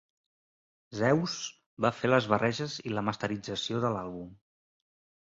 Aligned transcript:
Zeuss 0.99 1.35
va 1.87 1.93
fer 1.99 2.13
les 2.13 2.31
barreges 2.33 2.81
i 2.91 2.97
la 2.97 3.07
masterització 3.13 3.87
de 3.89 3.97
l'àlbum. 3.99 4.37